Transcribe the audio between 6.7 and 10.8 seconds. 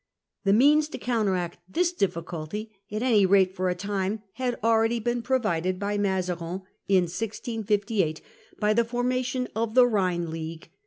in 1658, by the formation of the Rhine League (see p.